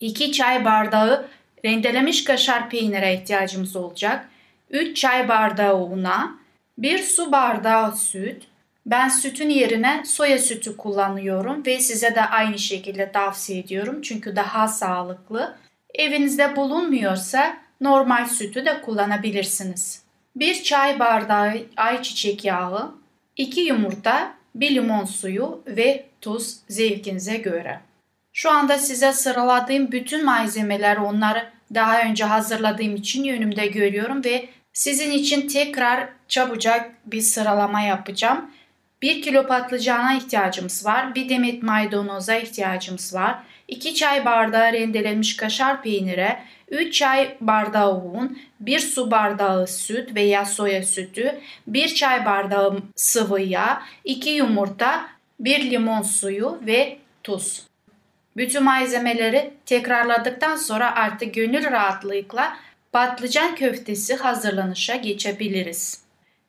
2 0.00 0.32
çay 0.32 0.64
bardağı 0.64 1.28
rendelemiş 1.64 2.24
kaşar 2.24 2.70
peynire 2.70 3.14
ihtiyacımız 3.14 3.76
olacak. 3.76 4.28
3 4.70 4.96
çay 4.96 5.28
bardağı 5.28 5.76
una, 5.76 6.38
1 6.78 6.98
su 6.98 7.32
bardağı 7.32 7.96
süt, 7.96 8.42
ben 8.86 9.08
sütün 9.08 9.48
yerine 9.48 10.02
soya 10.04 10.38
sütü 10.38 10.76
kullanıyorum 10.76 11.66
ve 11.66 11.80
size 11.80 12.14
de 12.14 12.20
aynı 12.24 12.58
şekilde 12.58 13.12
tavsiye 13.12 13.58
ediyorum 13.60 14.02
çünkü 14.02 14.36
daha 14.36 14.68
sağlıklı. 14.68 15.56
Evinizde 15.94 16.56
bulunmuyorsa 16.56 17.56
normal 17.80 18.26
sütü 18.26 18.64
de 18.64 18.80
kullanabilirsiniz. 18.80 20.02
1 20.36 20.62
çay 20.62 20.98
bardağı 20.98 21.54
ayçiçek 21.76 22.44
yağı, 22.44 22.94
2 23.36 23.60
yumurta, 23.60 24.34
1 24.54 24.74
limon 24.74 25.04
suyu 25.04 25.62
ve 25.66 26.06
tuz 26.20 26.56
zevkinize 26.68 27.36
göre. 27.36 27.80
Şu 28.32 28.50
anda 28.50 28.78
size 28.78 29.12
sıraladığım 29.12 29.92
bütün 29.92 30.24
malzemeler 30.24 30.96
onları 30.96 31.50
daha 31.74 32.02
önce 32.02 32.24
hazırladığım 32.24 32.96
için 32.96 33.28
önümde 33.28 33.66
görüyorum 33.66 34.24
ve 34.24 34.48
sizin 34.72 35.10
için 35.10 35.48
tekrar 35.48 36.08
çabucak 36.28 36.90
bir 37.06 37.20
sıralama 37.20 37.80
yapacağım. 37.80 38.50
1 39.02 39.22
kilo 39.22 39.46
patlıcana 39.46 40.14
ihtiyacımız 40.14 40.86
var. 40.86 41.14
1 41.14 41.28
demet 41.28 41.62
maydanoza 41.62 42.34
ihtiyacımız 42.34 43.14
var. 43.14 43.38
2 43.70 43.94
çay 43.94 44.24
bardağı 44.24 44.72
rendelenmiş 44.72 45.36
kaşar 45.36 45.82
peynire, 45.82 46.42
3 46.68 46.94
çay 46.94 47.36
bardağı 47.40 47.94
un, 47.94 48.38
1 48.60 48.78
su 48.78 49.10
bardağı 49.10 49.66
süt 49.66 50.14
veya 50.14 50.44
soya 50.44 50.82
sütü, 50.82 51.40
1 51.66 51.94
çay 51.94 52.24
bardağı 52.24 52.78
sıvı 52.96 53.40
yağ, 53.40 53.82
2 54.04 54.30
yumurta, 54.30 55.08
1 55.40 55.70
limon 55.70 56.02
suyu 56.02 56.58
ve 56.66 56.98
tuz. 57.22 57.62
Bütün 58.36 58.62
malzemeleri 58.62 59.50
tekrarladıktan 59.66 60.56
sonra 60.56 60.94
artık 60.94 61.34
gönül 61.34 61.64
rahatlığıyla 61.70 62.56
patlıcan 62.92 63.54
köftesi 63.54 64.14
hazırlanışa 64.14 64.96
geçebiliriz. 64.96 66.04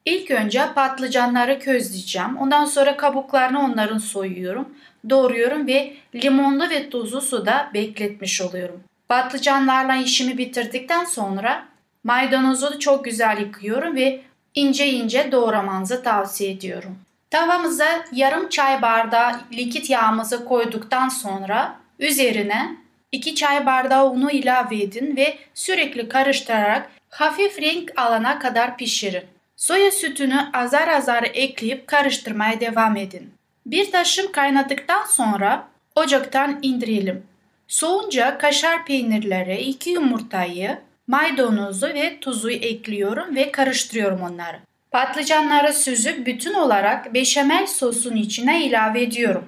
İlk 0.06 0.32
önce 0.32 0.66
patlıcanları 0.76 1.60
közleyeceğim. 1.60 2.38
Ondan 2.38 2.66
sonra 2.66 2.98
kabuklarını 2.98 3.60
onların 3.60 3.98
soyuyorum, 3.98 4.70
doğruyorum 5.10 5.68
ve 5.68 5.94
limonlu 6.16 6.70
ve 6.70 6.90
tuzlu 6.90 7.22
suda 7.22 7.72
bekletmiş 7.74 8.42
oluyorum. 8.42 8.84
Patlıcanlarla 9.10 9.96
işimi 9.96 10.38
bitirdikten 10.38 11.06
sonra 11.06 11.68
maydanozu 12.04 12.80
çok 12.80 13.06
güzel 13.06 13.38
yıkıyorum 13.40 13.96
ve 13.96 14.22
ince 14.56 14.88
ince 14.88 15.32
doğramanızı 15.32 16.04
tavsiye 16.04 16.52
ediyorum. 16.52 16.98
Tavamıza 17.30 18.06
yarım 18.12 18.50
çay 18.50 18.82
bardağı 18.82 19.40
likit 19.54 19.90
yağımızı 19.90 20.46
koyduktan 20.46 21.10
sonra 21.10 21.76
üzerine 22.00 22.78
2 23.12 23.36
çay 23.36 23.66
bardağı 23.66 24.10
unu 24.10 24.32
ilave 24.32 24.82
edin 24.82 25.16
ve 25.16 25.38
sürekli 25.54 26.10
karıştırarak 26.10 26.92
hafif 27.10 27.62
renk 27.62 27.92
alana 27.96 28.40
kadar 28.40 28.78
pişirin. 28.78 29.24
Soya 29.56 29.92
sütünü 29.92 30.50
azar 30.54 30.88
azar 30.88 31.24
ekleyip 31.34 31.88
karıştırmaya 31.88 32.60
devam 32.60 32.98
edin. 32.98 33.34
Bir 33.66 33.92
taşım 33.92 34.32
kaynadıktan 34.32 35.06
sonra 35.06 35.68
ocaktan 35.96 36.60
indirelim. 36.62 37.24
Soğunca 37.68 38.38
kaşar 38.38 38.86
peynirleri, 38.86 39.62
iki 39.62 39.90
yumurtayı, 39.90 40.78
maydanozu 41.08 41.88
ve 41.88 42.20
tuzu 42.20 42.50
ekliyorum 42.50 43.36
ve 43.36 43.52
karıştırıyorum 43.52 44.22
onları. 44.22 44.60
Patlıcanları 44.92 45.74
süzüp 45.74 46.26
bütün 46.26 46.54
olarak 46.54 47.14
beşamel 47.14 47.68
sosun 47.68 48.16
içine 48.16 48.66
ilave 48.66 49.02
ediyorum. 49.02 49.46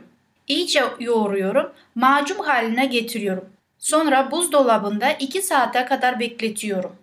İyice 0.47 0.83
yoğuruyorum, 0.99 1.71
macun 1.95 2.43
haline 2.43 2.85
getiriyorum. 2.85 3.49
Sonra 3.79 4.31
buzdolabında 4.31 5.11
2 5.11 5.41
saate 5.41 5.85
kadar 5.85 6.19
bekletiyorum. 6.19 6.95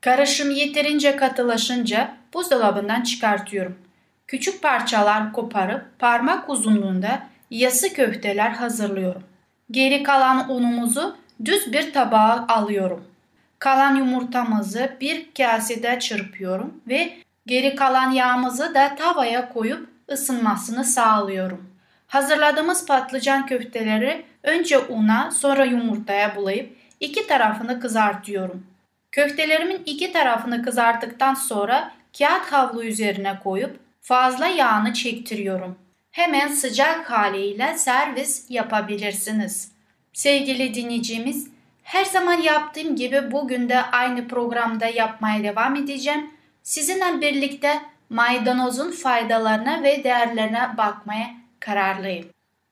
Karışım 0.00 0.50
yeterince 0.50 1.16
katılaşınca 1.16 2.16
buzdolabından 2.34 3.02
çıkartıyorum. 3.02 3.78
Küçük 4.32 4.62
parçalar 4.62 5.32
koparıp 5.32 5.98
parmak 5.98 6.48
uzunluğunda 6.50 7.22
yası 7.50 7.92
köfteler 7.92 8.50
hazırlıyorum. 8.50 9.22
Geri 9.70 10.02
kalan 10.02 10.50
unumuzu 10.50 11.16
düz 11.44 11.72
bir 11.72 11.92
tabağa 11.92 12.44
alıyorum. 12.48 13.04
Kalan 13.58 13.96
yumurtamızı 13.96 14.96
bir 15.00 15.28
kasede 15.36 15.98
çırpıyorum 15.98 16.80
ve 16.88 17.12
geri 17.46 17.74
kalan 17.74 18.10
yağımızı 18.10 18.74
da 18.74 18.94
tavaya 18.94 19.52
koyup 19.52 19.88
ısınmasını 20.12 20.84
sağlıyorum. 20.84 21.70
Hazırladığımız 22.06 22.86
patlıcan 22.86 23.46
köfteleri 23.46 24.24
önce 24.42 24.78
una 24.78 25.30
sonra 25.30 25.64
yumurtaya 25.64 26.36
bulayıp 26.36 26.76
iki 27.00 27.26
tarafını 27.26 27.80
kızartıyorum. 27.80 28.66
Köftelerimin 29.10 29.82
iki 29.86 30.12
tarafını 30.12 30.62
kızarttıktan 30.62 31.34
sonra 31.34 31.92
kağıt 32.18 32.52
havlu 32.52 32.84
üzerine 32.84 33.38
koyup 33.44 33.81
fazla 34.02 34.46
yağını 34.46 34.92
çektiriyorum. 34.92 35.78
Hemen 36.10 36.48
sıcak 36.48 37.10
haliyle 37.10 37.78
servis 37.78 38.46
yapabilirsiniz. 38.50 39.72
Sevgili 40.12 40.74
dinleyicimiz, 40.74 41.48
her 41.82 42.04
zaman 42.04 42.40
yaptığım 42.40 42.96
gibi 42.96 43.30
bugün 43.30 43.68
de 43.68 43.82
aynı 43.82 44.28
programda 44.28 44.86
yapmaya 44.86 45.42
devam 45.42 45.76
edeceğim. 45.76 46.30
Sizinle 46.62 47.20
birlikte 47.20 47.80
maydanozun 48.10 48.90
faydalarına 48.90 49.82
ve 49.82 50.04
değerlerine 50.04 50.70
bakmaya 50.78 51.30
kararlıyım. 51.60 52.26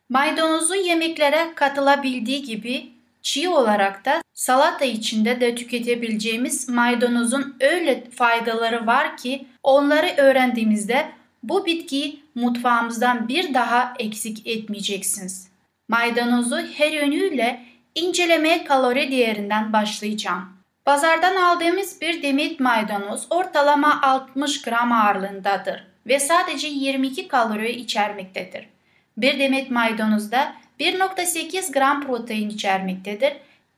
Maydanozu 0.09 0.75
yemeklere 0.75 1.53
katılabildiği 1.55 2.43
gibi 2.43 2.91
çiğ 3.23 3.49
olarak 3.49 4.05
da 4.05 4.23
salata 4.35 4.85
içinde 4.85 5.41
de 5.41 5.55
tüketebileceğimiz 5.55 6.69
maydanozun 6.69 7.57
öyle 7.61 8.05
faydaları 8.11 8.87
var 8.87 9.17
ki 9.17 9.47
onları 9.63 10.15
öğrendiğimizde 10.17 11.20
bu 11.43 11.67
bitkiyi 11.67 12.23
mutfağımızdan 12.35 13.29
bir 13.29 13.55
daha 13.55 13.95
eksik 13.99 14.47
etmeyeceksiniz. 14.47 15.49
Maydanozu 15.89 16.57
her 16.57 16.93
yönüyle 16.93 17.65
incelemeye 17.95 18.65
kalori 18.65 19.11
değerinden 19.11 19.73
başlayacağım. 19.73 20.49
Pazardan 20.85 21.37
aldığımız 21.37 22.01
bir 22.01 22.23
demet 22.23 22.61
maydanoz 22.61 23.27
ortalama 23.31 24.03
60 24.03 24.63
gram 24.63 24.93
ağırlığındadır 24.93 25.87
ve 26.07 26.21
sadece 26.21 26.69
22 26.69 27.29
kalori 27.29 27.71
içermektedir. 27.71 28.69
Bir 29.17 29.39
demet 29.39 29.71
maydanozda 29.71 30.55
1.8 30.81 31.73
gram 31.73 32.07
protein 32.07 32.51
içermektedir, 32.51 33.33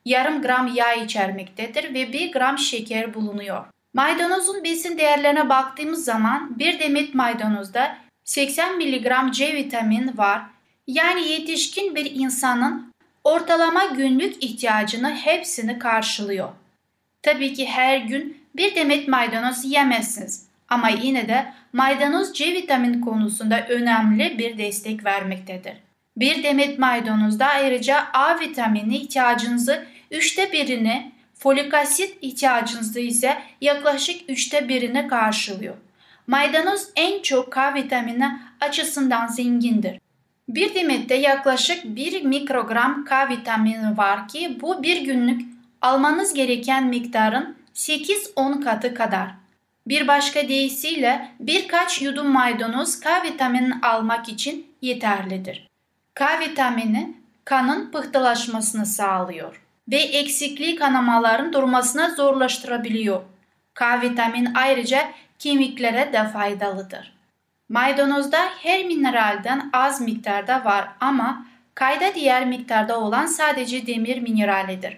yarım 0.04 0.42
gram 0.42 0.70
yağ 0.74 0.94
içermektedir 0.94 1.94
ve 1.94 2.12
1 2.12 2.32
gram 2.32 2.58
şeker 2.58 3.14
bulunuyor. 3.14 3.71
Maydanozun 3.94 4.64
besin 4.64 4.98
değerlerine 4.98 5.48
baktığımız 5.48 6.04
zaman 6.04 6.58
bir 6.58 6.78
demet 6.78 7.14
maydanozda 7.14 7.96
80 8.24 8.76
mg 8.76 9.32
C 9.32 9.54
vitamin 9.54 10.18
var. 10.18 10.42
Yani 10.86 11.28
yetişkin 11.28 11.94
bir 11.94 12.10
insanın 12.14 12.92
ortalama 13.24 13.84
günlük 13.84 14.44
ihtiyacını 14.44 15.14
hepsini 15.14 15.78
karşılıyor. 15.78 16.48
Tabii 17.22 17.54
ki 17.54 17.66
her 17.66 17.96
gün 17.96 18.36
bir 18.56 18.74
demet 18.74 19.08
maydanoz 19.08 19.64
yemezsiniz 19.64 20.46
ama 20.68 20.88
yine 20.88 21.28
de 21.28 21.52
maydanoz 21.72 22.34
C 22.34 22.54
vitamin 22.54 23.00
konusunda 23.00 23.66
önemli 23.68 24.38
bir 24.38 24.58
destek 24.58 25.04
vermektedir. 25.04 25.74
Bir 26.16 26.42
demet 26.42 26.78
maydanozda 26.78 27.46
ayrıca 27.46 28.06
A 28.12 28.40
vitamini 28.40 28.96
ihtiyacınızı 28.96 29.86
üçte 30.10 30.52
birini, 30.52 31.11
folik 31.42 31.74
asit 31.74 32.18
ihtiyacınızı 32.20 33.00
ise 33.00 33.42
yaklaşık 33.60 34.30
üçte 34.30 34.68
birini 34.68 35.08
karşılıyor. 35.08 35.74
Maydanoz 36.26 36.88
en 36.96 37.22
çok 37.22 37.52
K 37.52 37.74
vitamini 37.74 38.38
açısından 38.60 39.26
zengindir. 39.26 40.00
Bir 40.48 40.74
demette 40.74 41.14
yaklaşık 41.14 41.84
1 41.84 42.22
mikrogram 42.22 43.04
K 43.04 43.28
vitamini 43.28 43.96
var 43.96 44.28
ki 44.28 44.58
bu 44.60 44.82
bir 44.82 45.00
günlük 45.00 45.40
almanız 45.80 46.34
gereken 46.34 46.86
miktarın 46.86 47.56
8-10 47.74 48.64
katı 48.64 48.94
kadar. 48.94 49.28
Bir 49.86 50.08
başka 50.08 50.48
deyişiyle 50.48 51.28
birkaç 51.40 52.02
yudum 52.02 52.26
maydanoz 52.26 53.00
K 53.00 53.22
vitamini 53.22 53.74
almak 53.82 54.28
için 54.28 54.66
yeterlidir. 54.82 55.68
K 56.14 56.40
vitamini 56.40 57.16
kanın 57.44 57.90
pıhtılaşmasını 57.90 58.86
sağlıyor 58.86 59.62
ve 59.92 59.96
eksikliği 59.96 60.76
kanamaların 60.76 61.52
durmasına 61.52 62.10
zorlaştırabiliyor. 62.10 63.22
K 63.74 64.02
vitamin 64.02 64.48
ayrıca 64.54 65.08
kemiklere 65.38 66.12
de 66.12 66.28
faydalıdır. 66.28 67.12
Maydanozda 67.68 68.38
her 68.62 68.84
mineralden 68.84 69.70
az 69.72 70.00
miktarda 70.00 70.64
var 70.64 70.88
ama 71.00 71.46
kayda 71.74 72.14
diğer 72.14 72.46
miktarda 72.46 73.00
olan 73.00 73.26
sadece 73.26 73.86
demir 73.86 74.18
mineralidir. 74.18 74.96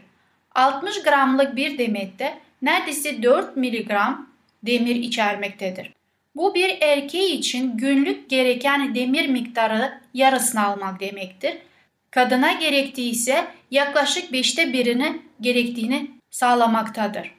60 0.54 1.02
gramlık 1.02 1.56
bir 1.56 1.78
demette 1.78 2.38
neredeyse 2.62 3.22
4 3.22 3.56
miligram 3.56 4.26
demir 4.62 4.96
içermektedir. 4.96 5.92
Bu 6.36 6.54
bir 6.54 6.78
erkeği 6.80 7.38
için 7.38 7.76
günlük 7.76 8.30
gereken 8.30 8.94
demir 8.94 9.28
miktarı 9.28 10.00
yarısını 10.14 10.66
almak 10.66 11.00
demektir. 11.00 11.54
Kadına 12.14 12.52
gerektiği 12.52 13.10
ise 13.10 13.46
yaklaşık 13.70 14.32
beşte 14.32 14.72
birini 14.72 15.22
gerektiğini 15.40 16.10
sağlamaktadır. 16.30 17.34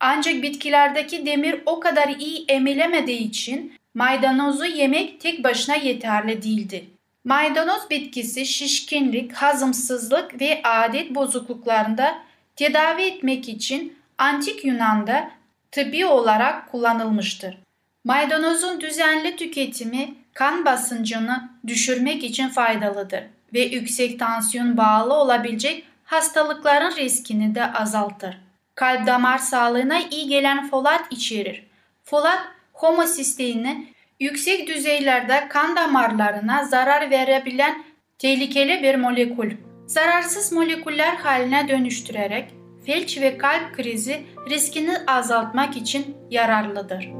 Ancak 0.00 0.42
bitkilerdeki 0.42 1.26
demir 1.26 1.60
o 1.66 1.80
kadar 1.80 2.08
iyi 2.08 2.44
emilemediği 2.48 3.18
için 3.18 3.72
maydanozu 3.94 4.64
yemek 4.64 5.20
tek 5.20 5.44
başına 5.44 5.74
yeterli 5.74 6.42
değildir. 6.42 6.84
Maydanoz 7.24 7.90
bitkisi 7.90 8.46
şişkinlik, 8.46 9.32
hazımsızlık 9.32 10.40
ve 10.40 10.60
adet 10.64 11.14
bozukluklarında 11.14 12.18
tedavi 12.56 13.02
etmek 13.02 13.48
için 13.48 13.96
antik 14.18 14.64
Yunan'da 14.64 15.30
tıbbi 15.70 16.06
olarak 16.06 16.70
kullanılmıştır. 16.70 17.58
Maydanozun 18.04 18.80
düzenli 18.80 19.36
tüketimi 19.36 20.14
kan 20.34 20.64
basıncını 20.64 21.50
düşürmek 21.66 22.24
için 22.24 22.48
faydalıdır 22.48 23.24
ve 23.54 23.60
yüksek 23.60 24.18
tansiyon 24.18 24.76
bağlı 24.76 25.14
olabilecek 25.14 25.84
hastalıkların 26.04 26.96
riskini 26.96 27.54
de 27.54 27.72
azaltır. 27.72 28.38
Kalp 28.74 29.06
damar 29.06 29.38
sağlığına 29.38 30.00
iyi 30.10 30.28
gelen 30.28 30.70
folat 30.70 31.04
içerir. 31.10 31.66
Folat 32.04 32.40
homosisteini 32.72 33.86
yüksek 34.20 34.68
düzeylerde 34.68 35.48
kan 35.48 35.76
damarlarına 35.76 36.64
zarar 36.64 37.10
verebilen 37.10 37.84
tehlikeli 38.18 38.82
bir 38.82 38.94
molekül. 38.94 39.56
Zararsız 39.86 40.52
moleküller 40.52 41.16
haline 41.16 41.68
dönüştürerek 41.68 42.50
felç 42.86 43.20
ve 43.20 43.38
kalp 43.38 43.74
krizi 43.76 44.20
riskini 44.50 44.98
azaltmak 45.06 45.76
için 45.76 46.16
yararlıdır. 46.30 47.10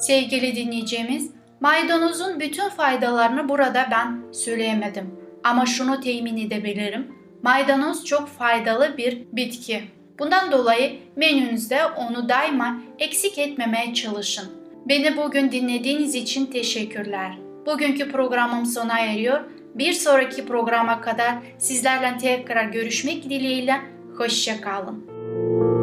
Sevgili 0.00 0.56
dinleyeceğimiz, 0.56 1.30
maydanozun 1.64 2.40
bütün 2.40 2.68
faydalarını 2.68 3.48
burada 3.48 3.88
ben 3.90 4.32
söyleyemedim. 4.32 5.14
Ama 5.44 5.66
şunu 5.66 6.00
temin 6.00 6.36
edebilirim. 6.36 7.06
Maydanoz 7.42 8.04
çok 8.04 8.28
faydalı 8.28 8.96
bir 8.96 9.22
bitki. 9.32 9.82
Bundan 10.18 10.52
dolayı 10.52 10.96
menünüzde 11.16 11.86
onu 11.86 12.28
daima 12.28 12.78
eksik 12.98 13.38
etmemeye 13.38 13.94
çalışın. 13.94 14.44
Beni 14.88 15.16
bugün 15.16 15.52
dinlediğiniz 15.52 16.14
için 16.14 16.46
teşekkürler. 16.46 17.38
Bugünkü 17.66 18.12
programım 18.12 18.66
sona 18.66 18.98
eriyor. 19.00 19.40
Bir 19.74 19.92
sonraki 19.92 20.46
programa 20.46 21.00
kadar 21.00 21.34
sizlerle 21.58 22.18
tekrar 22.18 22.64
görüşmek 22.64 23.24
dileğiyle. 23.30 23.80
Hoşçakalın. 24.18 25.73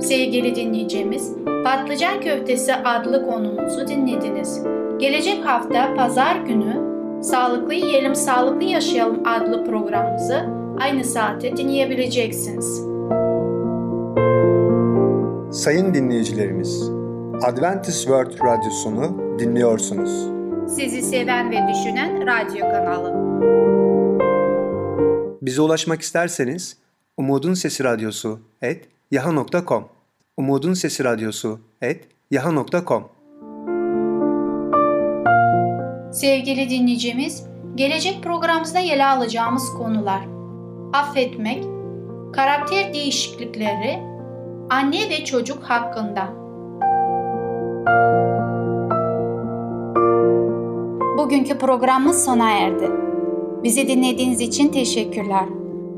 Sevgili 0.00 0.54
dinleyicimiz, 0.54 1.32
Patlıcan 1.64 2.20
Köftesi 2.20 2.74
adlı 2.74 3.26
konumuzu 3.26 3.88
dinlediniz. 3.88 4.62
Gelecek 4.98 5.46
hafta 5.46 5.94
pazar 5.94 6.36
günü 6.36 6.88
Sağlıklı 7.22 7.74
Yiyelim 7.74 8.14
Sağlıklı 8.14 8.64
Yaşayalım 8.64 9.26
adlı 9.26 9.64
programımızı 9.64 10.46
aynı 10.80 11.04
saate 11.04 11.56
dinleyebileceksiniz. 11.56 12.82
Sayın 15.52 15.94
dinleyicilerimiz, 15.94 16.90
Adventist 17.42 17.98
World 17.98 18.32
Radyosunu 18.44 19.38
dinliyorsunuz. 19.38 20.30
Sizi 20.76 21.02
seven 21.02 21.50
ve 21.50 21.56
düşünen 21.68 22.26
radyo 22.26 22.60
kanalı. 22.60 23.28
Bize 25.42 25.62
ulaşmak 25.62 26.00
isterseniz 26.02 26.76
Umutun 27.16 27.54
Sesi 27.54 27.84
Radyosu 27.84 28.40
et 28.62 28.88
yaha.com 29.10 29.84
Umutun 30.36 30.74
Sesi 30.74 31.04
Radyosu 31.04 31.60
et 31.82 32.08
yaha.com 32.30 33.04
Sevgili 36.12 36.70
dinleyicimiz, 36.70 37.46
gelecek 37.74 38.22
programımızda 38.22 38.78
ele 38.78 39.06
alacağımız 39.06 39.64
konular 39.78 40.38
affetmek, 40.92 41.64
karakter 42.32 42.94
değişiklikleri, 42.94 43.98
anne 44.70 45.10
ve 45.10 45.24
çocuk 45.24 45.62
hakkında. 45.62 46.28
Bugünkü 51.18 51.58
programımız 51.58 52.24
sona 52.24 52.50
erdi. 52.50 52.90
Bizi 53.62 53.88
dinlediğiniz 53.88 54.40
için 54.40 54.68
teşekkürler. 54.68 55.44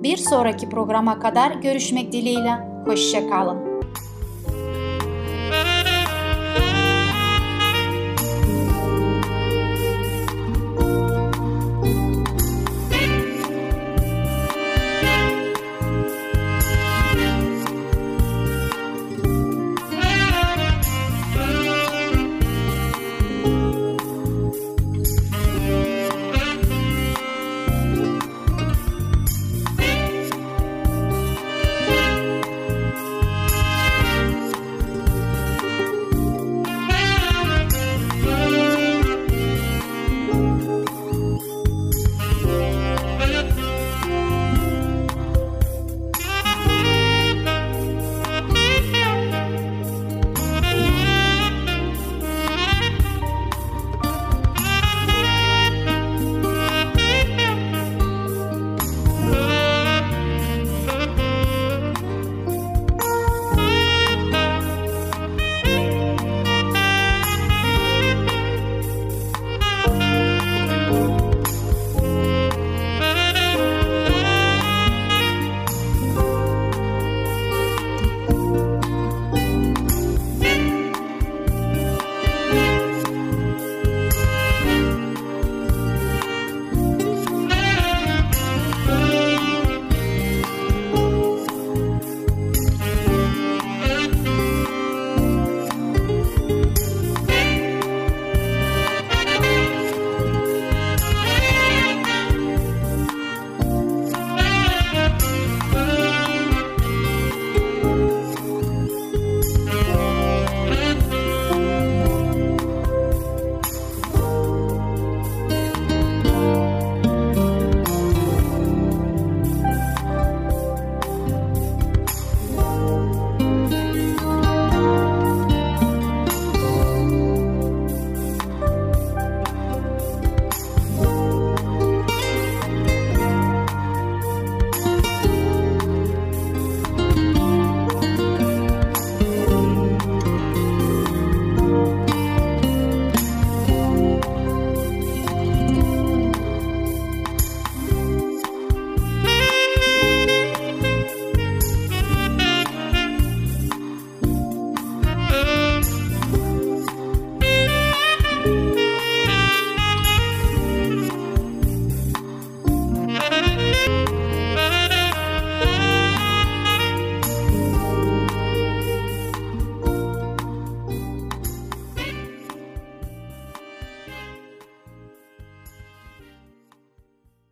Bir 0.03 0.17
sonraki 0.17 0.69
programa 0.69 1.21
kadar 1.21 1.51
görüşmek 1.53 2.13
dileğiyle. 2.13 2.70
Hoşçakalın. 2.87 3.70